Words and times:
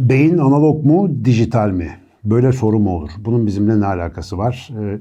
Beyin 0.00 0.38
analog 0.38 0.84
mu, 0.84 1.24
dijital 1.24 1.70
mi? 1.70 1.90
Böyle 2.24 2.52
soru 2.52 2.78
mu 2.78 2.90
olur? 2.90 3.10
Bunun 3.18 3.46
bizimle 3.46 3.80
ne 3.80 3.86
alakası 3.86 4.38
var? 4.38 4.68
Ee, 4.80 4.98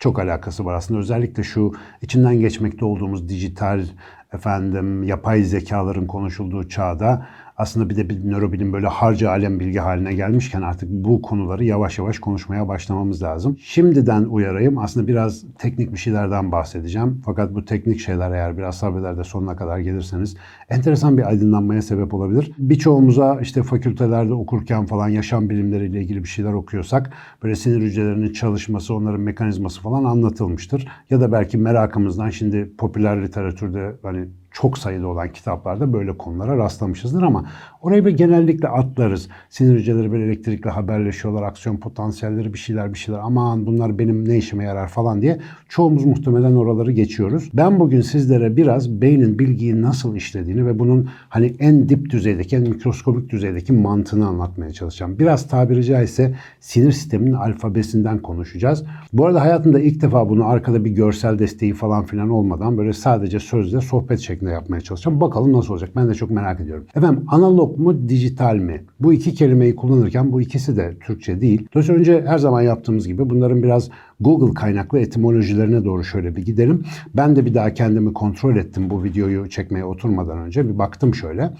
çok 0.00 0.18
alakası 0.18 0.64
var 0.64 0.74
aslında. 0.74 1.00
Özellikle 1.00 1.42
şu 1.42 1.72
içinden 2.02 2.40
geçmekte 2.40 2.84
olduğumuz 2.84 3.28
dijital, 3.28 3.84
efendim 4.32 5.02
yapay 5.02 5.42
zekaların 5.42 6.06
konuşulduğu 6.06 6.68
çağda 6.68 7.26
aslında 7.58 7.90
bir 7.90 7.96
de 7.96 8.08
bir 8.08 8.30
nörobilim 8.30 8.72
böyle 8.72 8.86
harca 8.86 9.30
alem 9.30 9.60
bilgi 9.60 9.78
haline 9.78 10.14
gelmişken 10.14 10.62
artık 10.62 10.88
bu 10.90 11.22
konuları 11.22 11.64
yavaş 11.64 11.98
yavaş 11.98 12.18
konuşmaya 12.18 12.68
başlamamız 12.68 13.22
lazım. 13.22 13.56
Şimdiden 13.60 14.24
uyarayım 14.24 14.78
aslında 14.78 15.08
biraz 15.08 15.44
teknik 15.58 15.92
bir 15.92 15.98
şeylerden 15.98 16.52
bahsedeceğim. 16.52 17.22
Fakat 17.24 17.54
bu 17.54 17.64
teknik 17.64 18.00
şeyler 18.00 18.30
eğer 18.30 18.58
biraz 18.58 18.78
sabreder 18.78 19.18
de 19.18 19.24
sonuna 19.24 19.56
kadar 19.56 19.78
gelirseniz 19.78 20.36
enteresan 20.68 21.18
bir 21.18 21.28
aydınlanmaya 21.28 21.82
sebep 21.82 22.14
olabilir. 22.14 22.52
Birçoğumuza 22.58 23.38
işte 23.40 23.62
fakültelerde 23.62 24.34
okurken 24.34 24.86
falan 24.86 25.08
yaşam 25.08 25.50
bilimleriyle 25.50 26.02
ilgili 26.02 26.22
bir 26.22 26.28
şeyler 26.28 26.52
okuyorsak 26.52 27.10
böyle 27.42 27.56
sinir 27.56 27.82
hücrelerinin 27.82 28.32
çalışması, 28.32 28.94
onların 28.94 29.20
mekanizması 29.20 29.80
falan 29.80 30.04
anlatılmıştır. 30.04 30.88
Ya 31.10 31.20
da 31.20 31.32
belki 31.32 31.58
merakımızdan 31.58 32.30
şimdi 32.30 32.72
popüler 32.78 33.22
literatürde 33.22 33.96
hani 34.02 34.28
çok 34.60 34.78
sayıda 34.78 35.06
olan 35.06 35.32
kitaplarda 35.32 35.92
böyle 35.92 36.18
konulara 36.18 36.56
rastlamışızdır 36.56 37.22
ama 37.22 37.44
orayı 37.82 38.06
bir 38.06 38.10
genellikle 38.10 38.68
atlarız. 38.68 39.28
Sinir 39.50 39.78
hücreleri 39.78 40.12
böyle 40.12 40.24
elektrikle 40.24 40.70
haberleşiyorlar, 40.70 41.42
aksiyon 41.42 41.76
potansiyelleri 41.76 42.52
bir 42.52 42.58
şeyler 42.58 42.92
bir 42.94 42.98
şeyler 42.98 43.18
aman 43.18 43.66
bunlar 43.66 43.98
benim 43.98 44.28
ne 44.28 44.36
işime 44.36 44.64
yarar 44.64 44.88
falan 44.88 45.22
diye 45.22 45.38
çoğumuz 45.68 46.04
muhtemelen 46.04 46.54
oraları 46.54 46.92
geçiyoruz. 46.92 47.50
Ben 47.54 47.80
bugün 47.80 48.00
sizlere 48.00 48.56
biraz 48.56 48.90
beynin 49.00 49.38
bilgiyi 49.38 49.82
nasıl 49.82 50.16
işlediğini 50.16 50.66
ve 50.66 50.78
bunun 50.78 51.08
hani 51.28 51.54
en 51.58 51.88
dip 51.88 52.10
düzeydeki, 52.10 52.56
en 52.56 52.62
mikroskobik 52.62 53.30
düzeydeki 53.30 53.72
mantığını 53.72 54.26
anlatmaya 54.26 54.72
çalışacağım. 54.72 55.18
Biraz 55.18 55.48
tabiri 55.48 55.84
caizse 55.84 56.34
sinir 56.60 56.92
sisteminin 56.92 57.32
alfabesinden 57.32 58.18
konuşacağız. 58.18 58.84
Bu 59.12 59.26
arada 59.26 59.40
hayatımda 59.40 59.80
ilk 59.80 60.02
defa 60.02 60.28
bunu 60.28 60.46
arkada 60.46 60.84
bir 60.84 60.90
görsel 60.90 61.38
desteği 61.38 61.74
falan 61.74 62.04
filan 62.04 62.30
olmadan 62.30 62.78
böyle 62.78 62.92
sadece 62.92 63.40
sözle 63.40 63.80
sohbet 63.80 64.20
şeklinde 64.20 64.47
yapmaya 64.50 64.80
çalışacağım. 64.80 65.20
Bakalım 65.20 65.52
nasıl 65.52 65.72
olacak 65.72 65.90
ben 65.96 66.08
de 66.08 66.14
çok 66.14 66.30
merak 66.30 66.60
ediyorum. 66.60 66.86
Efendim 66.94 67.24
analog 67.28 67.78
mu 67.78 68.08
dijital 68.08 68.56
mi? 68.56 68.84
Bu 69.00 69.12
iki 69.12 69.34
kelimeyi 69.34 69.76
kullanırken 69.76 70.32
bu 70.32 70.40
ikisi 70.40 70.76
de 70.76 70.96
Türkçe 71.06 71.40
değil. 71.40 71.68
Dolayısıyla 71.74 72.00
önce 72.00 72.24
her 72.26 72.38
zaman 72.38 72.62
yaptığımız 72.62 73.08
gibi 73.08 73.30
bunların 73.30 73.62
biraz 73.62 73.90
Google 74.20 74.54
kaynaklı 74.54 74.98
etimolojilerine 74.98 75.84
doğru 75.84 76.04
şöyle 76.04 76.36
bir 76.36 76.42
gidelim. 76.42 76.84
Ben 77.14 77.36
de 77.36 77.46
bir 77.46 77.54
daha 77.54 77.74
kendimi 77.74 78.12
kontrol 78.12 78.56
ettim 78.56 78.90
bu 78.90 79.04
videoyu 79.04 79.50
çekmeye 79.50 79.84
oturmadan 79.84 80.38
önce. 80.38 80.68
Bir 80.68 80.78
baktım 80.78 81.14
şöyle. 81.14 81.50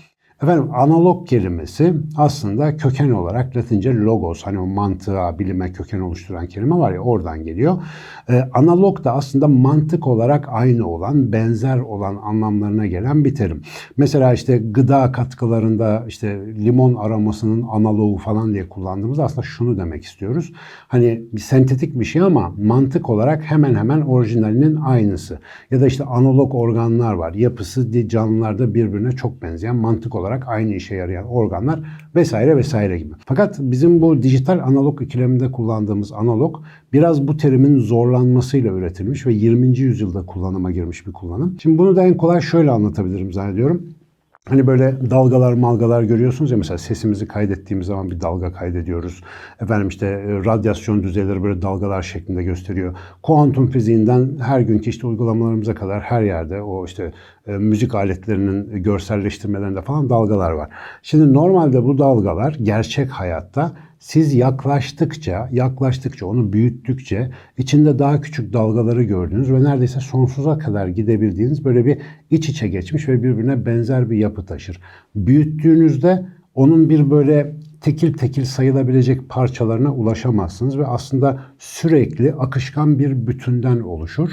Efendim 0.43 0.71
analog 0.75 1.29
kelimesi 1.29 1.95
aslında 2.17 2.77
köken 2.77 3.11
olarak 3.11 3.57
Latince 3.57 3.95
logos 3.95 4.43
hani 4.43 4.59
o 4.59 4.67
mantığa, 4.67 5.39
bilime 5.39 5.73
köken 5.73 6.01
oluşturan 6.01 6.47
kelime 6.47 6.75
var 6.77 6.93
ya 6.93 7.01
oradan 7.01 7.45
geliyor. 7.45 7.83
Ee, 8.31 8.49
analog 8.55 9.05
da 9.05 9.13
aslında 9.13 9.49
mantık 9.49 10.07
olarak 10.07 10.49
aynı 10.49 10.87
olan, 10.87 11.33
benzer 11.33 11.79
olan 11.79 12.17
anlamlarına 12.17 12.87
gelen 12.87 13.25
bir 13.25 13.35
terim. 13.35 13.63
Mesela 13.97 14.33
işte 14.33 14.59
gıda 14.59 15.13
katkılarında 15.13 16.05
işte 16.09 16.41
limon 16.65 16.95
aromasının 16.95 17.65
analogu 17.71 18.19
falan 18.19 18.55
diye 18.55 18.69
kullandığımızda 18.69 19.25
aslında 19.25 19.43
şunu 19.43 19.79
demek 19.79 20.05
istiyoruz. 20.05 20.53
Hani 20.89 21.23
bir 21.33 21.41
sentetik 21.41 22.01
bir 22.01 22.05
şey 22.05 22.23
ama 22.23 22.55
mantık 22.59 23.11
olarak 23.11 23.43
hemen 23.43 23.75
hemen 23.75 24.01
orijinalinin 24.01 24.77
aynısı. 24.77 25.39
Ya 25.71 25.81
da 25.81 25.87
işte 25.87 26.05
analog 26.05 26.55
organlar 26.55 27.13
var. 27.13 27.35
Yapısı 27.35 28.09
canlılarda 28.09 28.75
birbirine 28.75 29.13
çok 29.13 29.43
benzeyen 29.43 29.77
mantık 29.77 30.15
olarak 30.15 30.28
olarak 30.29 30.49
aynı 30.49 30.75
işe 30.75 30.95
yarayan 30.95 31.27
organlar 31.27 31.81
vesaire 32.15 32.57
vesaire 32.57 32.99
gibi. 32.99 33.15
Fakat 33.27 33.57
bizim 33.61 34.03
bu 34.03 34.23
dijital 34.23 34.59
analog 34.59 35.03
ikileminde 35.03 35.53
kullandığımız 35.53 36.13
analog 36.13 36.57
biraz 36.93 37.29
bu 37.29 37.37
terimin 37.37 37.79
zorlanmasıyla 37.79 38.73
üretilmiş 38.73 39.27
ve 39.27 39.33
20. 39.33 39.79
yüzyılda 39.79 40.27
kullanıma 40.27 40.71
girmiş 40.71 41.07
bir 41.07 41.13
kullanım. 41.13 41.57
Şimdi 41.63 41.79
bunu 41.79 41.97
da 41.97 42.03
en 42.03 42.17
kolay 42.17 42.41
şöyle 42.41 42.71
anlatabilirim 42.71 43.33
zannediyorum. 43.33 43.98
Hani 44.47 44.67
böyle 44.67 45.11
dalgalar 45.11 45.53
malgalar 45.53 46.03
görüyorsunuz 46.03 46.51
ya 46.51 46.57
mesela 46.57 46.79
sesimizi 46.79 47.29
kaydettiğimiz 47.29 47.87
zaman 47.87 48.11
bir 48.11 48.21
dalga 48.21 48.53
kaydediyoruz. 48.53 49.23
Efendim 49.61 49.89
işte 49.89 50.07
e, 50.07 50.45
radyasyon 50.45 51.03
düzeyleri 51.03 51.43
böyle 51.43 51.63
dalgalar 51.63 52.03
şeklinde 52.03 52.43
gösteriyor. 52.43 52.97
Kuantum 53.23 53.67
fiziğinden 53.67 54.39
her 54.43 54.61
günkü 54.61 54.91
işte 54.91 55.07
uygulamalarımıza 55.07 55.75
kadar 55.75 56.01
her 56.01 56.23
yerde 56.23 56.63
o 56.63 56.85
işte 56.85 57.13
e, 57.47 57.53
müzik 57.53 57.95
aletlerinin 57.95 58.83
görselleştirmelerinde 58.83 59.83
falan 59.83 60.11
dalgalar 60.11 60.51
var. 60.51 60.69
Şimdi 61.03 61.33
normalde 61.33 61.85
bu 61.85 61.99
dalgalar 61.99 62.57
gerçek 62.63 63.11
hayatta 63.11 63.73
siz 63.99 64.35
yaklaştıkça, 64.35 65.49
yaklaştıkça, 65.53 66.27
onu 66.27 66.53
büyüttükçe 66.53 67.31
içinde 67.59 67.99
daha 67.99 68.21
küçük 68.21 68.53
dalgaları 68.53 69.03
gördüğünüz 69.03 69.53
ve 69.53 69.65
neredeyse 69.65 70.01
sonsuza 70.01 70.59
kadar 70.59 70.89
gidebildiğiniz 70.89 71.65
böyle 71.65 71.87
bir 71.87 71.99
iç 72.31 72.49
içe 72.49 72.69
geçmiş 72.69 73.09
ve 73.09 73.23
birbirine 73.23 73.67
benzer 73.67 74.11
bir 74.11 74.17
yapı 74.17 74.47
taşır. 74.47 74.81
Büyüttüğünüzde 75.15 76.27
onun 76.55 76.89
bir 76.89 77.11
böyle 77.11 77.57
tekil 77.81 78.13
tekil 78.13 78.45
sayılabilecek 78.45 79.29
parçalarına 79.29 79.95
ulaşamazsınız 79.95 80.79
ve 80.79 80.87
aslında 80.87 81.43
sürekli 81.59 82.33
akışkan 82.33 82.99
bir 82.99 83.27
bütünden 83.27 83.81
oluşur. 83.81 84.31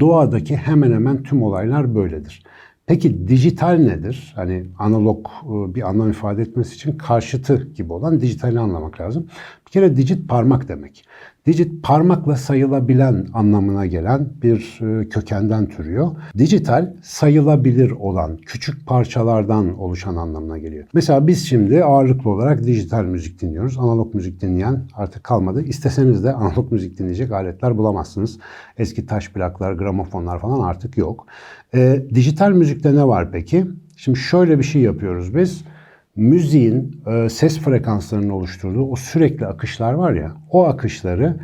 Doğadaki 0.00 0.56
hemen 0.56 0.92
hemen 0.92 1.22
tüm 1.22 1.42
olaylar 1.42 1.94
böyledir. 1.94 2.42
Peki 2.88 3.28
dijital 3.28 3.78
nedir? 3.78 4.32
Hani 4.36 4.66
analog 4.78 5.26
e, 5.44 5.74
bir 5.74 5.88
anlam 5.88 6.10
ifade 6.10 6.42
etmesi 6.42 6.74
için 6.74 6.98
karşıtı 6.98 7.72
gibi 7.74 7.92
olan 7.92 8.20
dijitali 8.20 8.60
anlamak 8.60 9.00
lazım. 9.00 9.26
Bir 9.68 9.72
kere 9.72 9.96
digit 9.96 10.28
parmak 10.28 10.68
demek. 10.68 11.04
Digit 11.46 11.82
parmakla 11.82 12.36
sayılabilen 12.36 13.26
anlamına 13.34 13.86
gelen 13.86 14.28
bir 14.42 14.80
e, 14.80 15.08
kökenden 15.08 15.66
türüyor. 15.66 16.10
Dijital 16.38 16.92
sayılabilir 17.02 17.90
olan 17.90 18.36
küçük 18.36 18.86
parçalardan 18.86 19.78
oluşan 19.78 20.16
anlamına 20.16 20.58
geliyor. 20.58 20.86
Mesela 20.92 21.26
biz 21.26 21.48
şimdi 21.48 21.84
ağırlıklı 21.84 22.30
olarak 22.30 22.64
dijital 22.64 23.04
müzik 23.04 23.40
dinliyoruz. 23.40 23.78
Analog 23.78 24.14
müzik 24.14 24.40
dinleyen 24.40 24.82
artık 24.94 25.24
kalmadı. 25.24 25.62
İsteseniz 25.62 26.24
de 26.24 26.32
analog 26.32 26.72
müzik 26.72 26.98
dinleyecek 26.98 27.32
aletler 27.32 27.78
bulamazsınız. 27.78 28.38
Eski 28.78 29.06
taş 29.06 29.28
plaklar, 29.28 29.72
gramofonlar 29.72 30.38
falan 30.38 30.68
artık 30.68 30.96
yok. 30.96 31.26
E, 31.74 32.02
dijital 32.14 32.50
müzikte 32.50 32.94
ne 32.94 33.06
var 33.06 33.32
peki? 33.32 33.66
Şimdi 33.96 34.18
şöyle 34.18 34.58
bir 34.58 34.64
şey 34.64 34.82
yapıyoruz 34.82 35.34
biz 35.34 35.64
müziğin 36.18 37.00
e, 37.06 37.28
ses 37.28 37.58
frekanslarının 37.58 38.28
oluşturduğu 38.28 38.82
o 38.82 38.96
sürekli 38.96 39.46
akışlar 39.46 39.92
var 39.92 40.12
ya, 40.12 40.32
o 40.50 40.64
akışları 40.64 41.36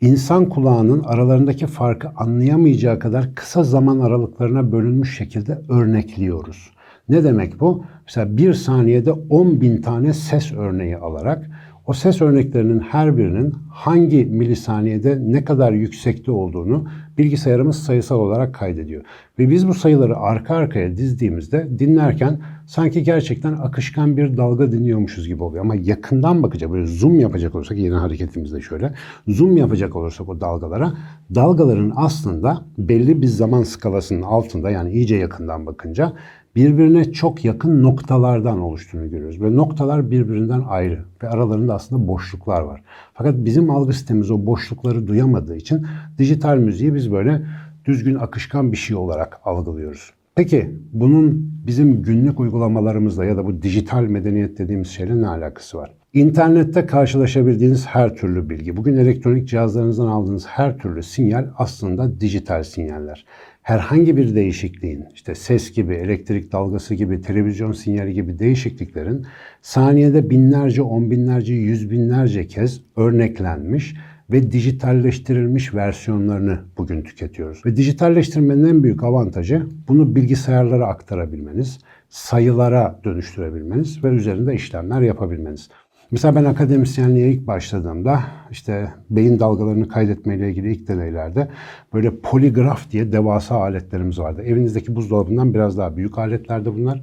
insan 0.00 0.48
kulağının 0.48 1.02
aralarındaki 1.04 1.66
farkı 1.66 2.08
anlayamayacağı 2.16 2.98
kadar 2.98 3.34
kısa 3.34 3.64
zaman 3.64 4.00
aralıklarına 4.00 4.72
bölünmüş 4.72 5.16
şekilde 5.16 5.58
örnekliyoruz. 5.68 6.70
Ne 7.08 7.24
demek 7.24 7.60
bu? 7.60 7.84
Mesela 8.06 8.36
bir 8.36 8.54
saniyede 8.54 9.12
10 9.12 9.60
bin 9.60 9.82
tane 9.82 10.12
ses 10.12 10.52
örneği 10.52 10.96
alarak 10.96 11.50
o 11.86 11.92
ses 11.92 12.22
örneklerinin 12.22 12.80
her 12.80 13.16
birinin 13.16 13.54
hangi 13.70 14.24
milisaniyede 14.24 15.18
ne 15.20 15.44
kadar 15.44 15.72
yüksekte 15.72 16.30
olduğunu 16.30 16.84
bilgisayarımız 17.18 17.76
sayısal 17.76 18.18
olarak 18.18 18.54
kaydediyor. 18.54 19.02
Ve 19.38 19.50
biz 19.50 19.68
bu 19.68 19.74
sayıları 19.74 20.16
arka 20.16 20.54
arkaya 20.54 20.96
dizdiğimizde 20.96 21.78
dinlerken 21.78 22.40
sanki 22.66 23.02
gerçekten 23.02 23.52
akışkan 23.52 24.16
bir 24.16 24.36
dalga 24.36 24.72
dinliyormuşuz 24.72 25.28
gibi 25.28 25.42
oluyor. 25.42 25.64
Ama 25.64 25.74
yakından 25.74 26.42
bakacak, 26.42 26.72
böyle 26.72 26.86
zoom 26.86 27.20
yapacak 27.20 27.54
olursak, 27.54 27.78
yeni 27.78 27.94
hareketimizde 27.94 28.60
şöyle, 28.60 28.92
zoom 29.28 29.56
yapacak 29.56 29.96
olursak 29.96 30.28
o 30.28 30.40
dalgalara, 30.40 30.92
dalgaların 31.34 31.92
aslında 31.96 32.64
belli 32.78 33.22
bir 33.22 33.26
zaman 33.26 33.62
skalasının 33.62 34.22
altında 34.22 34.70
yani 34.70 34.92
iyice 34.92 35.16
yakından 35.16 35.66
bakınca 35.66 36.12
birbirine 36.56 37.12
çok 37.12 37.44
yakın 37.44 37.82
noktalardan 37.82 38.60
oluştuğunu 38.60 39.10
görüyoruz. 39.10 39.42
Ve 39.42 39.56
noktalar 39.56 40.10
birbirinden 40.10 40.62
ayrı 40.68 41.04
ve 41.22 41.28
aralarında 41.28 41.74
aslında 41.74 42.08
boşluklar 42.08 42.60
var. 42.60 42.82
Fakat 43.14 43.34
bizim 43.36 43.70
algı 43.70 43.92
sistemimiz 43.92 44.30
o 44.30 44.46
boşlukları 44.46 45.06
duyamadığı 45.06 45.56
için 45.56 45.86
dijital 46.18 46.56
müziği 46.56 46.94
biz 46.94 47.12
böyle 47.12 47.46
düzgün 47.84 48.14
akışkan 48.14 48.72
bir 48.72 48.76
şey 48.76 48.96
olarak 48.96 49.40
algılıyoruz. 49.44 50.12
Peki 50.34 50.70
bunun 50.92 51.50
bizim 51.66 52.02
günlük 52.02 52.40
uygulamalarımızla 52.40 53.24
ya 53.24 53.36
da 53.36 53.46
bu 53.46 53.62
dijital 53.62 54.02
medeniyet 54.02 54.58
dediğimiz 54.58 54.88
şeyle 54.88 55.20
ne 55.20 55.28
alakası 55.28 55.78
var? 55.78 55.94
İnternette 56.14 56.86
karşılaşabildiğiniz 56.86 57.86
her 57.86 58.14
türlü 58.14 58.50
bilgi, 58.50 58.76
bugün 58.76 58.96
elektronik 58.96 59.48
cihazlarınızdan 59.48 60.06
aldığınız 60.06 60.46
her 60.46 60.78
türlü 60.78 61.02
sinyal 61.02 61.46
aslında 61.58 62.20
dijital 62.20 62.62
sinyaller. 62.62 63.24
herhangi 63.62 64.16
bir 64.16 64.34
değişikliğin, 64.34 65.04
işte 65.14 65.34
ses 65.34 65.72
gibi, 65.72 65.94
elektrik 65.94 66.52
dalgası 66.52 66.94
gibi, 66.94 67.20
televizyon 67.20 67.72
sinyali 67.72 68.14
gibi 68.14 68.38
değişikliklerin 68.38 69.26
saniyede 69.62 70.30
binlerce, 70.30 70.82
on 70.82 71.10
binlerce, 71.10 71.54
yüz 71.54 71.90
binlerce 71.90 72.46
kez 72.46 72.80
örneklenmiş 72.96 73.94
ve 74.30 74.52
dijitalleştirilmiş 74.52 75.74
versiyonlarını 75.74 76.58
bugün 76.78 77.02
tüketiyoruz. 77.02 77.66
Ve 77.66 77.76
dijitalleştirmenin 77.76 78.64
en 78.64 78.82
büyük 78.82 79.04
avantajı 79.04 79.66
bunu 79.88 80.16
bilgisayarlara 80.16 80.86
aktarabilmeniz, 80.86 81.78
sayılara 82.08 83.00
dönüştürebilmeniz 83.04 84.04
ve 84.04 84.08
üzerinde 84.08 84.54
işlemler 84.54 85.00
yapabilmeniz. 85.00 85.68
Mesela 86.14 86.34
ben 86.34 86.44
akademisyenliğe 86.44 87.32
ilk 87.32 87.46
başladığımda 87.46 88.20
işte 88.50 88.92
beyin 89.10 89.38
dalgalarını 89.38 89.88
kaydetmeyle 89.88 90.50
ilgili 90.50 90.72
ilk 90.72 90.88
deneylerde 90.88 91.48
böyle 91.94 92.16
poligraf 92.20 92.90
diye 92.90 93.12
devasa 93.12 93.56
aletlerimiz 93.56 94.18
vardı. 94.18 94.42
Evinizdeki 94.42 94.96
buzdolabından 94.96 95.54
biraz 95.54 95.78
daha 95.78 95.96
büyük 95.96 96.18
aletlerdi 96.18 96.74
bunlar. 96.74 97.00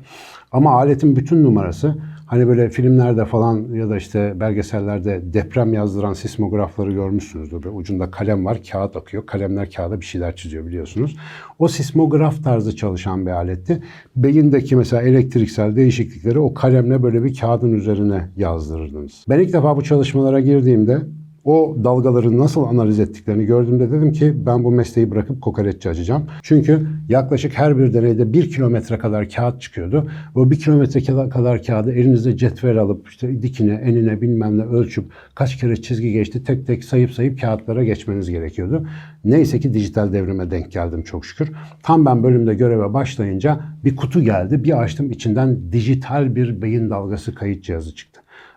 Ama 0.52 0.72
aletin 0.72 1.16
bütün 1.16 1.44
numarası 1.44 1.96
hani 2.32 2.48
böyle 2.48 2.70
filmlerde 2.70 3.26
falan 3.26 3.74
ya 3.74 3.90
da 3.90 3.98
işte 3.98 4.34
belgesellerde 4.40 5.22
deprem 5.24 5.74
yazdıran 5.74 6.14
sismografları 6.14 6.92
görmüşsünüzdür. 6.92 7.64
Böyle 7.64 7.76
ucunda 7.76 8.12
kalem 8.12 8.46
var, 8.46 8.58
kağıt 8.72 8.96
akıyor. 8.96 9.26
Kalemler 9.26 9.72
kağıda 9.72 10.02
bir 10.02 10.06
şeyler 10.06 10.36
çiziyor 10.36 10.66
biliyorsunuz. 10.66 11.18
O 11.60 11.68
sismograf 11.68 12.44
tarzı 12.44 12.76
çalışan 12.76 13.26
bir 13.26 13.32
aletti. 13.32 13.84
Beyindeki 14.16 14.76
mesela 14.76 15.02
elektriksel 15.02 15.76
değişiklikleri 15.76 16.40
o 16.40 16.54
kalemle 16.54 17.04
böyle 17.04 17.24
bir 17.24 17.36
kağıdın 17.36 17.74
üzerine 17.74 18.30
yazdırırdınız. 18.38 19.26
Ben 19.30 19.40
ilk 19.40 19.54
defa 19.54 19.78
bu 19.78 19.84
çalışmalara 19.84 20.40
girdiğimde 20.40 21.02
o 21.46 21.78
dalgaları 21.84 22.38
nasıl 22.38 22.64
analiz 22.64 23.00
ettiklerini 23.00 23.46
gördüğümde 23.46 23.92
dedim 23.92 24.12
ki 24.12 24.34
ben 24.46 24.64
bu 24.64 24.72
mesleği 24.72 25.12
bırakıp 25.12 25.42
kokoreççi 25.42 25.90
açacağım. 25.90 26.26
Çünkü 26.44 26.88
yaklaşık 27.10 27.58
her 27.58 27.78
bir 27.78 27.94
deneyde 27.94 28.34
bir 28.34 28.50
kilometre 28.50 28.98
kadar 28.98 29.30
kağıt 29.30 29.62
çıkıyordu. 29.62 30.08
O 30.36 30.52
bir 30.52 30.60
kilometre 30.60 31.30
kadar 31.30 31.64
kağıdı 31.64 31.92
elinizde 31.92 32.38
cetvel 32.38 32.78
alıp 32.78 33.10
işte 33.10 33.42
dikine, 33.42 33.74
enine 33.74 34.22
bilmem 34.22 34.58
ne 34.58 34.64
ölçüp 34.64 35.06
kaç 35.36 35.58
kere 35.58 35.82
çizgi 35.82 36.12
geçti 36.12 36.44
tek 36.44 36.68
tek 36.68 36.84
sayıp 36.84 37.12
sayıp 37.12 37.42
kağıtlara 37.42 37.84
geçmeniz 37.84 38.30
gerekiyordu. 38.30 38.88
Neyse 39.26 39.60
ki 39.60 39.74
dijital 39.74 40.14
devrime 40.14 40.52
denk 40.52 40.72
geldim 40.72 41.04
çok 41.04 41.26
şükür. 41.26 41.52
Tam 41.84 42.06
ben 42.06 42.24
bölümde 42.24 42.54
göreve 42.54 42.94
başlayınca 42.94 43.60
bir 43.86 43.96
kutu 43.96 44.22
geldi. 44.22 44.64
Bir 44.64 44.82
açtım 44.82 45.12
içinden 45.12 45.72
dijital 45.72 46.36
bir 46.36 46.62
beyin 46.62 46.90
dalgası 46.90 47.36
kayıt 47.36 47.64
cihazı 47.64 47.96
çıktı. 47.96 48.11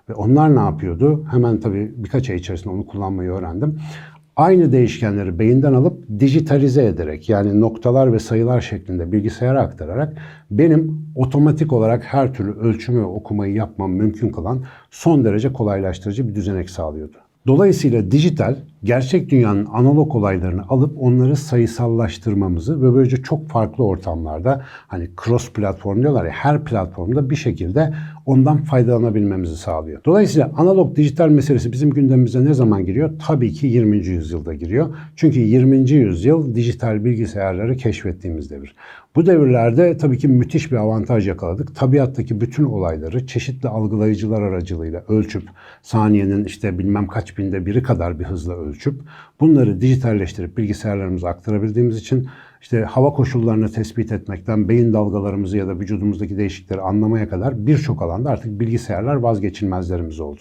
Ve 0.08 0.14
onlar 0.14 0.56
ne 0.56 0.60
yapıyordu? 0.60 1.24
Hemen 1.30 1.60
tabii 1.60 1.92
birkaç 1.96 2.30
ay 2.30 2.36
içerisinde 2.36 2.74
onu 2.74 2.86
kullanmayı 2.86 3.30
öğrendim. 3.30 3.78
Aynı 4.36 4.72
değişkenleri 4.72 5.38
beyinden 5.38 5.72
alıp 5.72 6.04
dijitalize 6.20 6.84
ederek 6.84 7.28
yani 7.28 7.60
noktalar 7.60 8.12
ve 8.12 8.18
sayılar 8.18 8.60
şeklinde 8.60 9.12
bilgisayara 9.12 9.62
aktararak 9.62 10.12
benim 10.50 11.06
otomatik 11.14 11.72
olarak 11.72 12.04
her 12.04 12.34
türlü 12.34 12.52
ölçümü 12.52 13.00
ve 13.00 13.04
okumayı 13.04 13.54
yapmam 13.54 13.92
mümkün 13.92 14.28
kılan 14.28 14.64
son 14.90 15.24
derece 15.24 15.52
kolaylaştırıcı 15.52 16.28
bir 16.28 16.34
düzenek 16.34 16.70
sağlıyordu. 16.70 17.16
Dolayısıyla 17.46 18.10
dijital 18.10 18.56
gerçek 18.84 19.30
dünyanın 19.30 19.66
analog 19.66 20.14
olaylarını 20.14 20.62
alıp 20.68 21.02
onları 21.02 21.36
sayısallaştırmamızı 21.36 22.82
ve 22.82 22.94
böylece 22.94 23.16
çok 23.16 23.48
farklı 23.48 23.84
ortamlarda 23.84 24.64
hani 24.86 25.08
cross 25.24 25.52
platform 25.52 26.02
diyorlar 26.02 26.24
ya 26.24 26.30
her 26.30 26.64
platformda 26.64 27.30
bir 27.30 27.36
şekilde 27.36 27.94
ondan 28.26 28.62
faydalanabilmemizi 28.62 29.56
sağlıyor. 29.56 30.00
Dolayısıyla 30.04 30.50
analog 30.56 30.96
dijital 30.96 31.28
meselesi 31.28 31.72
bizim 31.72 31.90
gündemimize 31.90 32.44
ne 32.44 32.54
zaman 32.54 32.86
giriyor? 32.86 33.10
Tabii 33.26 33.52
ki 33.52 33.66
20. 33.66 33.96
yüzyılda 33.96 34.54
giriyor. 34.54 34.96
Çünkü 35.16 35.40
20. 35.40 35.90
yüzyıl 35.90 36.54
dijital 36.54 37.04
bilgisayarları 37.04 37.76
keşfettiğimiz 37.76 38.50
devir. 38.50 38.74
Bu 39.16 39.26
devirlerde 39.26 39.96
tabii 39.96 40.18
ki 40.18 40.28
müthiş 40.28 40.72
bir 40.72 40.76
avantaj 40.76 41.28
yakaladık. 41.28 41.76
Tabiattaki 41.76 42.40
bütün 42.40 42.64
olayları 42.64 43.26
çeşitli 43.26 43.68
algılayıcılar 43.68 44.42
aracılığıyla 44.42 45.04
ölçüp 45.08 45.42
saniyenin 45.82 46.44
işte 46.44 46.78
bilmem 46.78 47.06
kaç 47.06 47.38
binde 47.38 47.66
biri 47.66 47.82
kadar 47.82 48.18
bir 48.18 48.24
hızla 48.24 48.56
ölçüp 48.56 48.73
bunları 49.40 49.80
dijitalleştirip 49.80 50.58
bilgisayarlarımıza 50.58 51.28
aktarabildiğimiz 51.28 51.96
için 51.96 52.28
işte 52.60 52.82
hava 52.82 53.12
koşullarını 53.12 53.68
tespit 53.68 54.12
etmekten 54.12 54.68
beyin 54.68 54.92
dalgalarımızı 54.92 55.56
ya 55.56 55.66
da 55.66 55.80
vücudumuzdaki 55.80 56.36
değişiklikleri 56.36 56.80
anlamaya 56.80 57.28
kadar 57.28 57.66
birçok 57.66 58.02
alanda 58.02 58.30
artık 58.30 58.60
bilgisayarlar 58.60 59.14
vazgeçilmezlerimiz 59.14 60.20
oldu. 60.20 60.40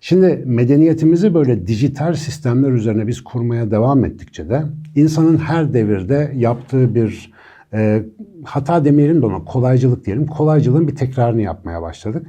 Şimdi 0.00 0.42
medeniyetimizi 0.46 1.34
böyle 1.34 1.66
dijital 1.66 2.14
sistemler 2.14 2.70
üzerine 2.70 3.06
biz 3.06 3.24
kurmaya 3.24 3.70
devam 3.70 4.04
ettikçe 4.04 4.48
de 4.48 4.62
insanın 4.96 5.36
her 5.36 5.72
devirde 5.72 6.32
yaptığı 6.36 6.94
bir 6.94 7.32
e, 7.72 8.02
hata 8.44 8.84
demeyelim 8.84 9.22
de 9.22 9.26
ona 9.26 9.44
kolaycılık 9.44 10.06
diyelim. 10.06 10.26
Kolaycılığın 10.26 10.88
bir 10.88 10.96
tekrarını 10.96 11.42
yapmaya 11.42 11.82
başladık. 11.82 12.26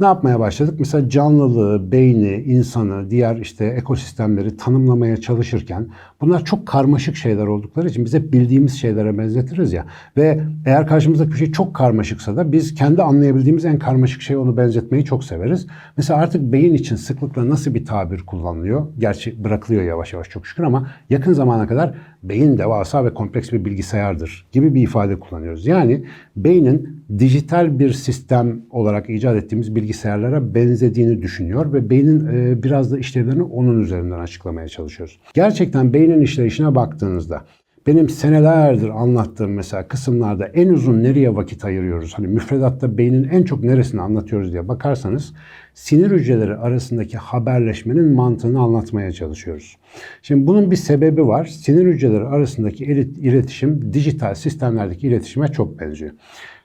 Ne 0.00 0.06
yapmaya 0.06 0.40
başladık? 0.40 0.74
Mesela 0.78 1.08
canlılığı, 1.08 1.92
beyni, 1.92 2.34
insanı, 2.42 3.10
diğer 3.10 3.36
işte 3.36 3.64
ekosistemleri 3.64 4.56
tanımlamaya 4.56 5.16
çalışırken 5.16 5.86
bunlar 6.20 6.44
çok 6.44 6.66
karmaşık 6.66 7.16
şeyler 7.16 7.46
oldukları 7.46 7.88
için 7.88 8.04
biz 8.04 8.14
hep 8.14 8.32
bildiğimiz 8.32 8.80
şeylere 8.80 9.18
benzetiriz 9.18 9.72
ya. 9.72 9.86
Ve 10.16 10.40
eğer 10.66 10.86
karşımızdaki 10.86 11.30
bir 11.30 11.36
şey 11.36 11.52
çok 11.52 11.74
karmaşıksa 11.74 12.36
da 12.36 12.52
biz 12.52 12.74
kendi 12.74 13.02
anlayabildiğimiz 13.02 13.64
en 13.64 13.78
karmaşık 13.78 14.22
şeyi 14.22 14.38
onu 14.38 14.56
benzetmeyi 14.56 15.04
çok 15.04 15.24
severiz. 15.24 15.66
Mesela 15.96 16.20
artık 16.20 16.52
beyin 16.52 16.74
için 16.74 16.96
sıklıkla 16.96 17.48
nasıl 17.48 17.74
bir 17.74 17.84
tabir 17.84 18.20
kullanılıyor? 18.20 18.86
Gerçi 18.98 19.44
bırakılıyor 19.44 19.82
yavaş 19.82 20.12
yavaş 20.12 20.28
çok 20.28 20.46
şükür 20.46 20.62
ama 20.64 20.90
yakın 21.10 21.32
zamana 21.32 21.66
kadar 21.66 21.94
beyin 22.22 22.58
devasa 22.58 23.04
ve 23.04 23.14
kompleks 23.14 23.52
bir 23.52 23.64
bilgisayardır 23.64 24.46
gibi 24.52 24.74
bir 24.74 24.82
ifade 24.82 25.18
kullanıyoruz. 25.18 25.66
Yani 25.66 26.04
beynin 26.36 27.04
dijital 27.18 27.78
bir 27.78 27.92
sistem 27.92 28.60
olarak 28.70 29.10
icat 29.10 29.36
ettiğimiz 29.36 29.76
bilgisayarlara 29.76 30.54
benzediğini 30.54 31.22
düşünüyor 31.22 31.72
ve 31.72 31.90
beynin 31.90 32.26
e, 32.26 32.62
biraz 32.62 32.92
da 32.92 32.98
işlevlerini 32.98 33.42
onun 33.42 33.80
üzerinden 33.80 34.18
açıklamaya 34.18 34.68
çalışıyoruz. 34.68 35.18
Gerçekten 35.34 35.92
beynin 35.92 36.22
işleyişine 36.22 36.74
baktığınızda 36.74 37.44
benim 37.90 38.08
senelerdir 38.08 38.88
anlattığım 38.88 39.52
mesela 39.52 39.88
kısımlarda 39.88 40.46
en 40.46 40.68
uzun 40.68 41.02
nereye 41.02 41.36
vakit 41.36 41.64
ayırıyoruz? 41.64 42.14
Hani 42.14 42.26
müfredatta 42.26 42.98
beynin 42.98 43.28
en 43.28 43.42
çok 43.42 43.64
neresini 43.64 44.00
anlatıyoruz 44.00 44.52
diye 44.52 44.68
bakarsanız 44.68 45.32
sinir 45.74 46.10
hücreleri 46.10 46.56
arasındaki 46.56 47.18
haberleşmenin 47.18 48.14
mantığını 48.14 48.60
anlatmaya 48.60 49.12
çalışıyoruz. 49.12 49.76
Şimdi 50.22 50.46
bunun 50.46 50.70
bir 50.70 50.76
sebebi 50.76 51.26
var. 51.26 51.44
Sinir 51.44 51.86
hücreleri 51.86 52.24
arasındaki 52.24 52.84
iletişim 52.84 53.92
dijital 53.92 54.34
sistemlerdeki 54.34 55.06
iletişime 55.06 55.48
çok 55.48 55.80
benziyor. 55.80 56.12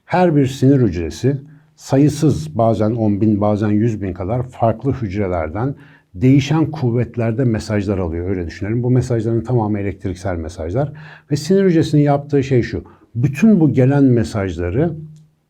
Her 0.06 0.36
bir 0.36 0.46
sinir 0.46 0.82
hücresi 0.82 1.38
sayısız 1.76 2.58
bazen 2.58 2.92
10 2.92 3.22
bin 3.22 3.42
bazen 3.42 3.70
100 3.70 4.02
bin 4.02 4.14
kadar 4.14 4.44
farklı 4.44 4.94
hücrelerden 4.94 5.76
değişen 6.16 6.72
kuvvetlerde 6.72 7.44
mesajlar 7.44 7.98
alıyor 7.98 8.30
öyle 8.30 8.48
düşünelim. 8.48 8.84
Bu 8.84 8.90
mesajların 8.90 9.42
tamamı 9.42 9.80
elektriksel 9.80 10.36
mesajlar 10.36 10.92
ve 11.32 11.36
sinir 11.36 11.64
hücresinin 11.64 12.02
yaptığı 12.02 12.44
şey 12.44 12.62
şu. 12.62 12.84
Bütün 13.16 13.60
bu 13.60 13.74
gelen 13.74 14.04
mesajları 14.04 14.94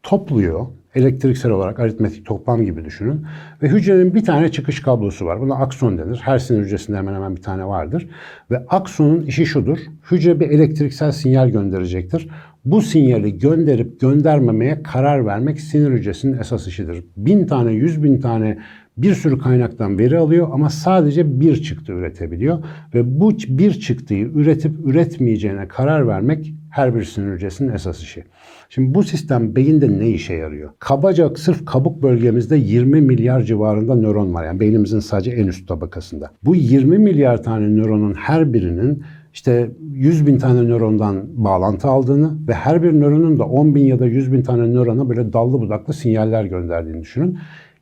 topluyor 0.03 0.65
elektriksel 0.95 1.51
olarak 1.51 1.79
aritmetik 1.79 2.25
toplam 2.25 2.65
gibi 2.65 2.85
düşünün. 2.85 3.25
Ve 3.63 3.69
hücrenin 3.69 4.15
bir 4.15 4.23
tane 4.23 4.51
çıkış 4.51 4.81
kablosu 4.81 5.25
var. 5.25 5.41
Buna 5.41 5.55
akson 5.55 5.97
denir. 5.97 6.21
Her 6.23 6.39
sinir 6.39 6.59
hücresinde 6.59 6.97
hemen 6.97 7.13
hemen 7.13 7.35
bir 7.35 7.41
tane 7.41 7.65
vardır. 7.65 8.07
Ve 8.51 8.57
aksonun 8.69 9.21
işi 9.21 9.45
şudur. 9.45 9.77
Hücre 10.11 10.39
bir 10.39 10.49
elektriksel 10.49 11.11
sinyal 11.11 11.49
gönderecektir. 11.49 12.29
Bu 12.65 12.81
sinyali 12.81 13.39
gönderip 13.39 14.01
göndermemeye 14.01 14.83
karar 14.83 15.25
vermek 15.25 15.59
sinir 15.59 15.91
hücresinin 15.91 16.37
esas 16.37 16.67
işidir. 16.67 17.03
Bin 17.17 17.47
tane, 17.47 17.71
yüz 17.71 18.03
bin 18.03 18.21
tane 18.21 18.57
bir 18.97 19.13
sürü 19.13 19.37
kaynaktan 19.39 19.99
veri 19.99 20.17
alıyor 20.17 20.47
ama 20.51 20.69
sadece 20.69 21.39
bir 21.39 21.63
çıktı 21.63 21.93
üretebiliyor. 21.93 22.63
Ve 22.93 23.19
bu 23.19 23.31
bir 23.31 23.71
çıktıyı 23.71 24.25
üretip 24.25 24.71
üretmeyeceğine 24.85 25.67
karar 25.67 26.07
vermek 26.07 26.53
her 26.69 26.95
bir 26.95 27.03
sinir 27.03 27.33
hücresinin 27.33 27.73
esas 27.73 28.01
işi. 28.01 28.23
Şimdi 28.69 28.95
bu 28.95 29.03
sistem 29.03 29.55
beyinde 29.55 29.99
ne 29.99 30.09
işe 30.09 30.33
yarıyor? 30.33 30.69
Kabaca 30.79 31.35
sırf 31.35 31.65
kabuk 31.65 32.03
bölgemizde 32.03 32.57
20 32.57 33.01
milyar 33.01 33.41
civarında 33.41 33.95
nöron 33.95 34.33
var. 34.33 34.45
Yani 34.45 34.59
beynimizin 34.59 34.99
sadece 34.99 35.31
en 35.31 35.47
üst 35.47 35.67
tabakasında. 35.67 36.31
Bu 36.43 36.55
20 36.55 36.97
milyar 36.97 37.43
tane 37.43 37.75
nöronun 37.75 38.13
her 38.13 38.53
birinin 38.53 39.03
işte 39.33 39.71
100 39.91 40.27
bin 40.27 40.37
tane 40.37 40.63
nörondan 40.63 41.23
bağlantı 41.43 41.87
aldığını 41.87 42.47
ve 42.47 42.53
her 42.53 42.83
bir 42.83 42.93
nöronun 42.93 43.39
da 43.39 43.45
10 43.45 43.75
bin 43.75 43.85
ya 43.85 43.99
da 43.99 44.05
100 44.05 44.33
bin 44.33 44.41
tane 44.41 44.73
nörona 44.73 45.09
böyle 45.09 45.33
dallı 45.33 45.61
budaklı 45.61 45.93
sinyaller 45.93 46.45
gönderdiğini 46.45 47.01
düşünün 47.01 47.37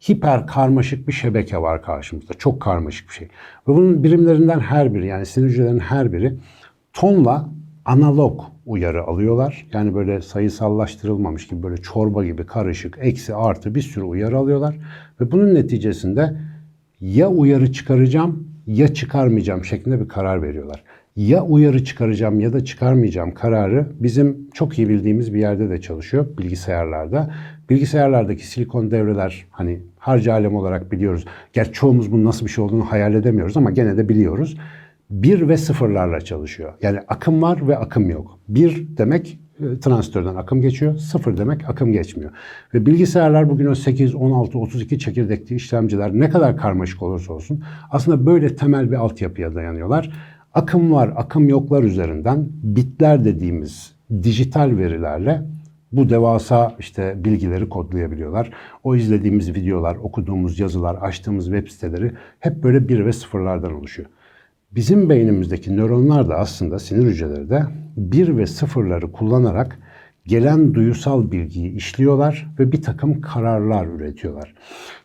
hiper 0.09 0.47
karmaşık 0.47 1.07
bir 1.07 1.13
şebeke 1.13 1.57
var 1.57 1.81
karşımızda. 1.81 2.33
Çok 2.33 2.61
karmaşık 2.61 3.09
bir 3.09 3.13
şey. 3.13 3.27
Ve 3.67 3.73
bunun 3.73 4.03
birimlerinden 4.03 4.59
her 4.59 4.93
biri 4.93 5.07
yani 5.07 5.25
sinir 5.25 5.49
hücrelerinin 5.49 5.79
her 5.79 6.13
biri 6.13 6.35
tonla 6.93 7.49
analog 7.85 8.41
uyarı 8.65 9.03
alıyorlar. 9.03 9.67
Yani 9.73 9.95
böyle 9.95 10.21
sayısallaştırılmamış 10.21 11.47
gibi 11.47 11.63
böyle 11.63 11.77
çorba 11.77 12.25
gibi 12.25 12.45
karışık, 12.45 12.97
eksi 13.01 13.35
artı 13.35 13.75
bir 13.75 13.81
sürü 13.81 14.03
uyarı 14.03 14.37
alıyorlar. 14.37 14.75
Ve 15.21 15.31
bunun 15.31 15.55
neticesinde 15.55 16.37
ya 17.01 17.29
uyarı 17.29 17.71
çıkaracağım 17.71 18.47
ya 18.67 18.93
çıkarmayacağım 18.93 19.65
şeklinde 19.65 20.01
bir 20.01 20.07
karar 20.07 20.41
veriyorlar. 20.41 20.83
ya 21.15 21.43
uyarı 21.43 21.83
çıkaracağım 21.83 22.39
ya 22.39 22.53
da 22.53 22.65
çıkarmayacağım 22.65 23.33
kararı 23.33 23.87
bizim 23.99 24.49
çok 24.53 24.79
iyi 24.79 24.89
bildiğimiz 24.89 25.33
bir 25.33 25.39
yerde 25.39 25.69
de 25.69 25.81
çalışıyor 25.81 26.25
bilgisayarlarda. 26.37 27.33
Bilgisayarlardaki 27.69 28.47
silikon 28.47 28.91
devreler 28.91 29.45
hani 29.49 29.81
harcı 29.97 30.33
alem 30.33 30.55
olarak 30.55 30.91
biliyoruz. 30.91 31.25
Gerçi 31.53 31.71
çoğumuz 31.71 32.11
bunun 32.11 32.25
nasıl 32.25 32.45
bir 32.45 32.51
şey 32.51 32.63
olduğunu 32.63 32.85
hayal 32.85 33.13
edemiyoruz 33.13 33.57
ama 33.57 33.71
gene 33.71 33.97
de 33.97 34.09
biliyoruz. 34.09 34.57
Bir 35.09 35.47
ve 35.47 35.57
sıfırlarla 35.57 36.21
çalışıyor. 36.21 36.73
Yani 36.81 36.99
akım 37.07 37.41
var 37.41 37.67
ve 37.67 37.77
akım 37.77 38.09
yok. 38.09 38.39
Bir 38.47 38.97
demek 38.97 39.39
e, 39.59 39.79
transistörden 39.79 40.35
akım 40.35 40.61
geçiyor. 40.61 40.97
Sıfır 40.97 41.37
demek 41.37 41.69
akım 41.69 41.91
geçmiyor. 41.91 42.31
Ve 42.73 42.85
bilgisayarlar 42.85 43.49
bugün 43.49 43.65
o 43.65 43.75
8, 43.75 44.15
16, 44.15 44.59
32 44.59 44.99
çekirdekli 44.99 45.55
işlemciler 45.55 46.13
ne 46.13 46.29
kadar 46.29 46.57
karmaşık 46.57 47.03
olursa 47.03 47.33
olsun 47.33 47.63
aslında 47.91 48.25
böyle 48.25 48.55
temel 48.55 48.91
bir 48.91 48.95
altyapıya 48.95 49.55
dayanıyorlar. 49.55 50.11
Akım 50.53 50.91
var, 50.91 51.13
akım 51.15 51.49
yoklar 51.49 51.83
üzerinden 51.83 52.47
bitler 52.63 53.25
dediğimiz 53.25 53.95
dijital 54.23 54.77
verilerle 54.77 55.41
bu 55.93 56.09
devasa 56.09 56.75
işte 56.79 57.13
bilgileri 57.17 57.69
kodlayabiliyorlar. 57.69 58.49
O 58.83 58.95
izlediğimiz 58.95 59.55
videolar, 59.55 59.95
okuduğumuz 59.95 60.59
yazılar, 60.59 60.95
açtığımız 60.95 61.45
web 61.45 61.67
siteleri 61.67 62.11
hep 62.39 62.63
böyle 62.63 62.87
bir 62.87 63.05
ve 63.05 63.13
sıfırlardan 63.13 63.73
oluşuyor. 63.73 64.09
Bizim 64.71 65.09
beynimizdeki 65.09 65.77
nöronlar 65.77 66.29
da 66.29 66.35
aslında 66.35 66.79
sinir 66.79 67.05
hücreleri 67.05 67.49
de 67.49 67.63
bir 67.97 68.37
ve 68.37 68.47
sıfırları 68.47 69.11
kullanarak 69.11 69.79
gelen 70.25 70.73
duyusal 70.73 71.31
bilgiyi 71.31 71.75
işliyorlar 71.75 72.47
ve 72.59 72.71
bir 72.71 72.81
takım 72.81 73.21
kararlar 73.21 73.87
üretiyorlar. 73.87 74.53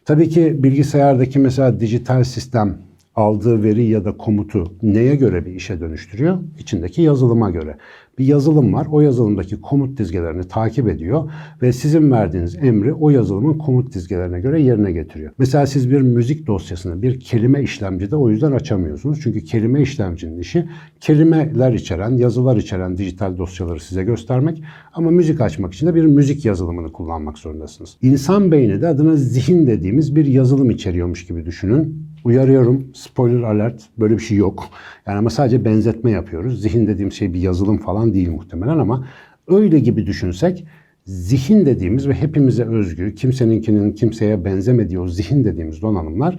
Tabii 0.04 0.28
ki 0.28 0.62
bilgisayardaki 0.62 1.38
mesela 1.38 1.80
dijital 1.80 2.24
sistem 2.24 2.78
aldığı 3.18 3.62
veri 3.62 3.84
ya 3.84 4.04
da 4.04 4.16
komutu 4.16 4.64
neye 4.82 5.16
göre 5.16 5.46
bir 5.46 5.52
işe 5.52 5.80
dönüştürüyor? 5.80 6.38
İçindeki 6.58 7.02
yazılıma 7.02 7.50
göre. 7.50 7.76
Bir 8.18 8.24
yazılım 8.24 8.72
var. 8.74 8.86
O 8.90 9.00
yazılımdaki 9.00 9.60
komut 9.60 9.98
dizgelerini 9.98 10.48
takip 10.48 10.88
ediyor 10.88 11.30
ve 11.62 11.72
sizin 11.72 12.10
verdiğiniz 12.10 12.56
emri 12.56 12.94
o 12.94 13.10
yazılımın 13.10 13.58
komut 13.58 13.94
dizgelerine 13.94 14.40
göre 14.40 14.62
yerine 14.62 14.92
getiriyor. 14.92 15.32
Mesela 15.38 15.66
siz 15.66 15.90
bir 15.90 16.00
müzik 16.00 16.46
dosyasını 16.46 17.02
bir 17.02 17.20
kelime 17.20 17.62
işlemcide 17.62 18.16
o 18.16 18.30
yüzden 18.30 18.52
açamıyorsunuz. 18.52 19.20
Çünkü 19.22 19.44
kelime 19.44 19.82
işlemcinin 19.82 20.38
işi 20.38 20.68
kelimeler 21.00 21.72
içeren, 21.72 22.10
yazılar 22.10 22.56
içeren 22.56 22.96
dijital 22.96 23.38
dosyaları 23.38 23.80
size 23.80 24.04
göstermek 24.04 24.62
ama 24.92 25.10
müzik 25.10 25.40
açmak 25.40 25.74
için 25.74 25.86
de 25.86 25.94
bir 25.94 26.04
müzik 26.04 26.44
yazılımını 26.44 26.92
kullanmak 26.92 27.38
zorundasınız. 27.38 27.96
İnsan 28.02 28.52
beyni 28.52 28.82
de 28.82 28.88
adına 28.88 29.16
zihin 29.16 29.66
dediğimiz 29.66 30.16
bir 30.16 30.24
yazılım 30.26 30.70
içeriyormuş 30.70 31.26
gibi 31.26 31.46
düşünün. 31.46 32.07
Uyarıyorum, 32.24 32.86
spoiler 32.94 33.42
alert, 33.42 33.82
böyle 33.98 34.14
bir 34.14 34.22
şey 34.22 34.36
yok. 34.36 34.68
Yani 35.06 35.18
ama 35.18 35.30
sadece 35.30 35.64
benzetme 35.64 36.10
yapıyoruz. 36.10 36.62
Zihin 36.62 36.86
dediğim 36.86 37.12
şey 37.12 37.34
bir 37.34 37.40
yazılım 37.40 37.78
falan 37.78 38.14
değil 38.14 38.30
muhtemelen 38.30 38.78
ama 38.78 39.06
öyle 39.48 39.78
gibi 39.78 40.06
düşünsek 40.06 40.64
zihin 41.04 41.66
dediğimiz 41.66 42.08
ve 42.08 42.14
hepimize 42.14 42.64
özgü, 42.64 43.14
kimseninkinin 43.14 43.92
kimseye 43.92 44.44
benzemediği 44.44 45.00
o 45.00 45.08
zihin 45.08 45.44
dediğimiz 45.44 45.82
donanımlar 45.82 46.38